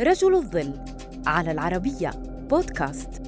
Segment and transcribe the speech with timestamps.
[0.00, 0.74] رجل الظل
[1.26, 2.10] على العربية
[2.50, 3.22] بودكاست.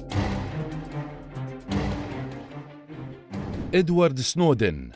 [3.73, 4.89] إدوارد سنودن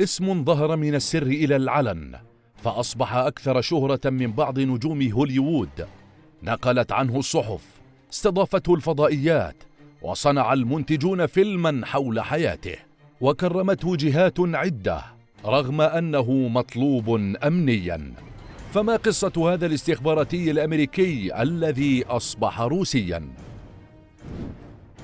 [0.00, 2.18] اسم ظهر من السر إلى العلن
[2.56, 5.86] فأصبح أكثر شهرة من بعض نجوم هوليوود.
[6.42, 7.64] نقلت عنه الصحف
[8.12, 9.56] استضافته الفضائيات
[10.02, 12.76] وصنع المنتجون فيلما حول حياته.
[13.20, 15.02] وكرمته جهات عدة
[15.44, 18.12] رغم أنه مطلوب امنيا.
[18.74, 23.28] فما قصة هذا الاستخباراتي الأمريكي الذي أصبح روسيا؟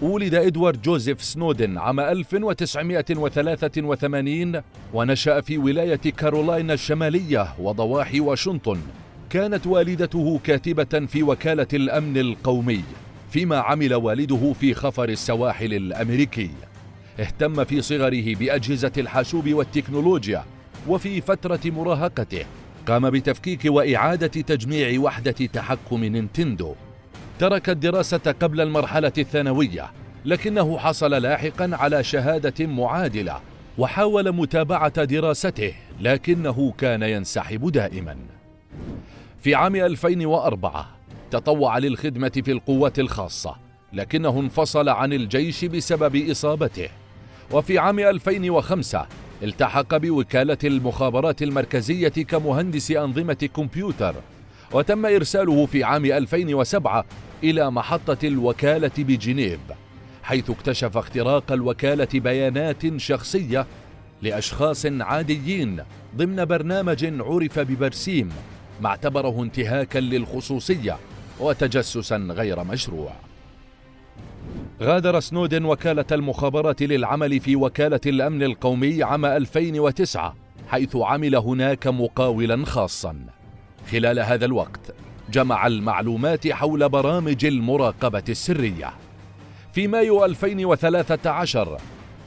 [0.02, 4.62] ولد إدوارد جوزيف سنودن عام 1983
[4.94, 8.78] ونشأ في ولاية كارولاينا الشمالية وضواحي واشنطن.
[9.30, 12.84] كانت والدته كاتبة في وكالة الأمن القومي
[13.30, 16.50] فيما عمل والده في خفر السواحل الأمريكي.
[17.20, 20.44] اهتم في صغره بأجهزة الحاسوب والتكنولوجيا
[20.88, 22.44] وفي فترة مراهقته.
[22.86, 26.74] قام بتفكيك وإعادة تجميع وحدة تحكم نينتندو.
[27.38, 29.90] ترك الدراسة قبل المرحلة الثانوية
[30.24, 33.40] لكنه حصل لاحقا على شهادة معادلة
[33.78, 38.16] وحاول متابعة دراسته لكنه كان ينسحب دائما.
[39.40, 40.86] في عام 2004
[41.30, 43.56] تطوع للخدمة في القوات الخاصة
[43.92, 46.88] لكنه انفصل عن الجيش بسبب إصابته.
[47.50, 49.06] وفي عام 2005
[49.42, 54.14] التحق بوكالة المخابرات المركزية كمهندس أنظمة كمبيوتر
[54.72, 57.04] وتم إرساله في عام 2007
[57.44, 59.60] إلى محطة الوكالة بجنيف
[60.22, 63.66] حيث اكتشف اختراق الوكالة بيانات شخصية
[64.22, 65.82] لأشخاص عاديين
[66.16, 68.28] ضمن برنامج عرف ببرسيم
[68.80, 70.96] ما اعتبره انتهاكا للخصوصية
[71.40, 73.12] وتجسسا غير مشروع.
[74.82, 80.36] غادر سنودن وكالة المخابرات للعمل في وكالة الأمن القومي عام 2009
[80.68, 83.16] حيث عمل هناك مقاولا خاصا.
[83.92, 84.80] خلال هذا الوقت
[85.30, 88.92] جمع المعلومات حول برامج المراقبة السرية.
[89.72, 91.78] في مايو 2013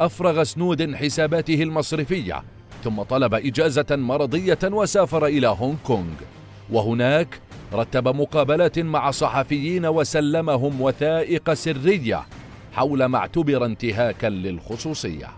[0.01, 2.43] أفرغ سنودن حساباته المصرفية
[2.83, 6.15] ثم طلب إجازة مرضية وسافر إلى هونغ كونغ.
[6.71, 7.39] وهناك
[7.73, 12.23] رتب مقابلات مع صحفيين وسلمهم وثائق سرية
[12.73, 15.29] حول ما اعتبر انتهاكا للخصوصية.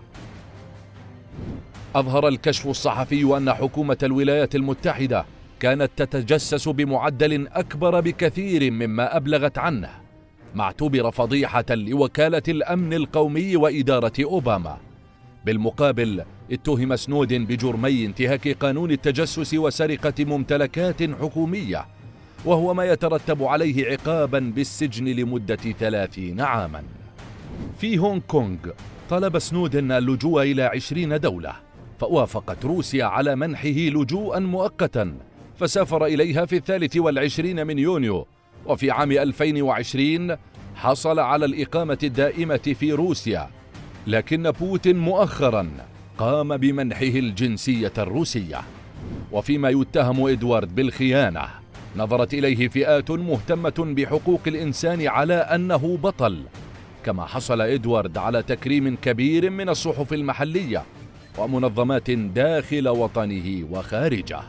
[1.94, 5.24] أظهر الكشف الصحفي أن حكومة الولايات المتحدة
[5.60, 9.90] كانت تتجسس بمعدل أكبر بكثير مما أبلغت عنه
[10.54, 14.76] ما اعتبر فضيحة لوكالة الأمن القومي وإدارة أوباما.
[15.44, 21.86] بالمقابل اتهم سنودن بجرمي انتهاك قانون التجسس وسرقة ممتلكات حكومية
[22.44, 26.82] وهو ما يترتب عليه عقابا بالسجن لمدة ثلاثين عاما.
[27.78, 28.56] في هونغ كونغ
[29.10, 31.52] طلب سنودن اللجوء إلى عشرين دولة
[31.98, 35.14] فوافقت روسيا على منحه لجوءا مؤقتا
[35.56, 38.26] فسافر إليها في الثالث والعشرين من يونيو
[38.66, 40.36] وفي عام 2020
[40.74, 43.50] حصل على الإقامة الدائمة في روسيا
[44.06, 45.70] لكن بوتين مؤخرا
[46.18, 48.60] قام بمنحه الجنسية الروسية.
[49.32, 51.44] وفيما يتهم إدوارد بالخيانة
[51.96, 56.42] نظرت إليه فئات مهتمة بحقوق الإنسان على أنه بطل
[57.06, 60.82] كما حصل إدوارد على تكريم كبير من الصحف المحلية
[61.38, 64.40] ومنظمات داخل وطنه وخارجه.